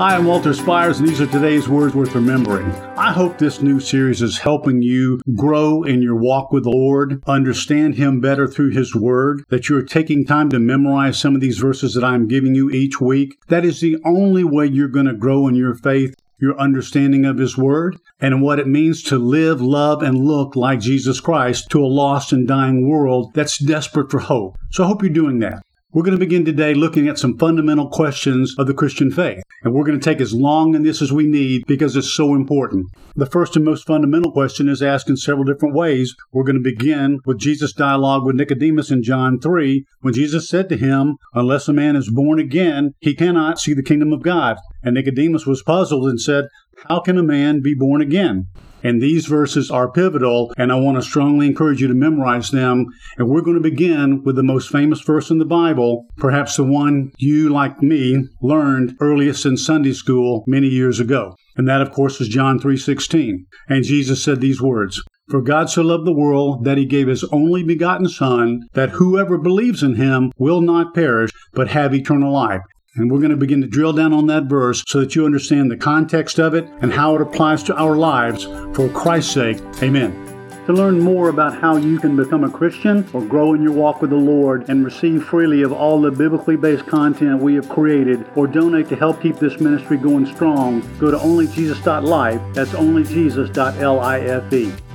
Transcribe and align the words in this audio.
Hi, 0.00 0.16
I'm 0.16 0.24
Walter 0.24 0.54
Spires, 0.54 0.98
and 0.98 1.06
these 1.06 1.20
are 1.20 1.26
today's 1.26 1.68
words 1.68 1.94
worth 1.94 2.14
remembering. 2.14 2.72
I 2.96 3.12
hope 3.12 3.36
this 3.36 3.60
new 3.60 3.78
series 3.80 4.22
is 4.22 4.38
helping 4.38 4.80
you 4.80 5.20
grow 5.36 5.82
in 5.82 6.00
your 6.00 6.16
walk 6.16 6.52
with 6.52 6.62
the 6.62 6.70
Lord, 6.70 7.22
understand 7.26 7.96
Him 7.96 8.18
better 8.18 8.48
through 8.48 8.70
His 8.70 8.94
Word, 8.94 9.44
that 9.50 9.68
you're 9.68 9.82
taking 9.82 10.24
time 10.24 10.48
to 10.48 10.58
memorize 10.58 11.20
some 11.20 11.34
of 11.34 11.42
these 11.42 11.58
verses 11.58 11.92
that 11.92 12.02
I'm 12.02 12.28
giving 12.28 12.54
you 12.54 12.70
each 12.70 12.98
week. 12.98 13.36
That 13.48 13.66
is 13.66 13.82
the 13.82 13.98
only 14.06 14.42
way 14.42 14.64
you're 14.64 14.88
going 14.88 15.04
to 15.04 15.12
grow 15.12 15.46
in 15.48 15.54
your 15.54 15.74
faith 15.74 16.14
your 16.38 16.58
understanding 16.58 17.26
of 17.26 17.36
His 17.36 17.58
Word, 17.58 17.98
and 18.18 18.40
what 18.40 18.58
it 18.58 18.66
means 18.66 19.02
to 19.02 19.18
live, 19.18 19.60
love, 19.60 20.02
and 20.02 20.24
look 20.24 20.56
like 20.56 20.80
Jesus 20.80 21.20
Christ 21.20 21.68
to 21.72 21.84
a 21.84 21.84
lost 21.84 22.32
and 22.32 22.48
dying 22.48 22.88
world 22.88 23.34
that's 23.34 23.58
desperate 23.58 24.10
for 24.10 24.20
hope. 24.20 24.56
So 24.70 24.82
I 24.82 24.86
hope 24.86 25.02
you're 25.02 25.12
doing 25.12 25.40
that. 25.40 25.62
We're 25.92 26.04
going 26.04 26.16
to 26.16 26.24
begin 26.24 26.44
today 26.44 26.72
looking 26.72 27.08
at 27.08 27.18
some 27.18 27.36
fundamental 27.36 27.88
questions 27.88 28.54
of 28.56 28.68
the 28.68 28.74
Christian 28.74 29.10
faith. 29.10 29.42
And 29.64 29.74
we're 29.74 29.82
going 29.82 29.98
to 29.98 30.04
take 30.04 30.20
as 30.20 30.32
long 30.32 30.76
in 30.76 30.84
this 30.84 31.02
as 31.02 31.12
we 31.12 31.26
need 31.26 31.66
because 31.66 31.96
it's 31.96 32.12
so 32.12 32.36
important. 32.36 32.86
The 33.16 33.26
first 33.26 33.56
and 33.56 33.64
most 33.64 33.88
fundamental 33.88 34.30
question 34.30 34.68
is 34.68 34.84
asked 34.84 35.10
in 35.10 35.16
several 35.16 35.42
different 35.42 35.74
ways. 35.74 36.14
We're 36.30 36.44
going 36.44 36.62
to 36.62 36.62
begin 36.62 37.18
with 37.26 37.40
Jesus' 37.40 37.72
dialogue 37.72 38.24
with 38.24 38.36
Nicodemus 38.36 38.92
in 38.92 39.02
John 39.02 39.40
3 39.40 39.84
when 40.00 40.14
Jesus 40.14 40.48
said 40.48 40.68
to 40.68 40.76
him, 40.76 41.16
Unless 41.34 41.66
a 41.66 41.72
man 41.72 41.96
is 41.96 42.08
born 42.08 42.38
again, 42.38 42.94
he 43.00 43.12
cannot 43.12 43.58
see 43.58 43.74
the 43.74 43.82
kingdom 43.82 44.12
of 44.12 44.22
God. 44.22 44.58
And 44.84 44.94
Nicodemus 44.94 45.44
was 45.44 45.64
puzzled 45.64 46.08
and 46.08 46.20
said, 46.20 46.44
How 46.88 47.00
can 47.00 47.18
a 47.18 47.22
man 47.24 47.62
be 47.62 47.74
born 47.74 48.00
again? 48.00 48.46
And 48.82 49.00
these 49.00 49.26
verses 49.26 49.70
are 49.70 49.90
pivotal, 49.90 50.52
and 50.56 50.72
I 50.72 50.76
want 50.76 50.96
to 50.96 51.02
strongly 51.02 51.46
encourage 51.46 51.80
you 51.80 51.88
to 51.88 51.94
memorize 51.94 52.50
them. 52.50 52.86
And 53.18 53.28
we're 53.28 53.42
going 53.42 53.56
to 53.56 53.62
begin 53.62 54.22
with 54.24 54.36
the 54.36 54.42
most 54.42 54.70
famous 54.70 55.00
verse 55.00 55.30
in 55.30 55.38
the 55.38 55.44
Bible, 55.44 56.06
perhaps 56.16 56.56
the 56.56 56.64
one 56.64 57.12
you, 57.18 57.48
like 57.48 57.82
me, 57.82 58.18
learned 58.42 58.96
earliest 59.00 59.46
in 59.46 59.56
Sunday 59.56 59.92
school 59.92 60.44
many 60.46 60.68
years 60.68 61.00
ago. 61.00 61.34
And 61.56 61.68
that, 61.68 61.82
of 61.82 61.92
course, 61.92 62.20
is 62.20 62.28
John 62.28 62.58
3.16. 62.58 63.44
And 63.68 63.84
Jesus 63.84 64.22
said 64.22 64.40
these 64.40 64.62
words, 64.62 65.02
for 65.28 65.42
God 65.42 65.70
so 65.70 65.82
loved 65.82 66.06
the 66.06 66.12
world 66.12 66.64
that 66.64 66.76
he 66.76 66.86
gave 66.86 67.06
his 67.06 67.22
only 67.24 67.62
begotten 67.62 68.08
Son, 68.08 68.62
that 68.72 68.90
whoever 68.90 69.38
believes 69.38 69.82
in 69.82 69.94
him 69.94 70.32
will 70.38 70.60
not 70.60 70.92
perish, 70.92 71.30
but 71.52 71.68
have 71.68 71.94
eternal 71.94 72.32
life. 72.32 72.62
And 72.94 73.10
we're 73.10 73.18
going 73.18 73.30
to 73.30 73.36
begin 73.36 73.60
to 73.60 73.68
drill 73.68 73.92
down 73.92 74.12
on 74.12 74.26
that 74.26 74.44
verse 74.44 74.84
so 74.86 75.00
that 75.00 75.14
you 75.14 75.24
understand 75.24 75.70
the 75.70 75.76
context 75.76 76.40
of 76.40 76.54
it 76.54 76.68
and 76.80 76.92
how 76.92 77.14
it 77.14 77.22
applies 77.22 77.62
to 77.64 77.76
our 77.76 77.96
lives 77.96 78.44
for 78.74 78.88
Christ's 78.88 79.32
sake. 79.32 79.58
Amen. 79.82 80.26
To 80.66 80.72
learn 80.72 81.00
more 81.00 81.30
about 81.30 81.60
how 81.60 81.76
you 81.76 81.98
can 81.98 82.16
become 82.16 82.44
a 82.44 82.50
Christian 82.50 83.08
or 83.12 83.24
grow 83.24 83.54
in 83.54 83.62
your 83.62 83.72
walk 83.72 84.02
with 84.02 84.10
the 84.10 84.16
Lord 84.16 84.68
and 84.68 84.84
receive 84.84 85.24
freely 85.24 85.62
of 85.62 85.72
all 85.72 86.00
the 86.00 86.10
biblically 86.10 86.56
based 86.56 86.86
content 86.86 87.40
we 87.40 87.54
have 87.54 87.68
created 87.68 88.26
or 88.36 88.46
donate 88.46 88.88
to 88.90 88.96
help 88.96 89.22
keep 89.22 89.36
this 89.36 89.60
ministry 89.60 89.96
going 89.96 90.26
strong, 90.26 90.80
go 90.98 91.10
to 91.10 91.16
onlyjesus.life. 91.16 92.40
That's 92.54 92.70
onlyjesus.life. 92.70 94.89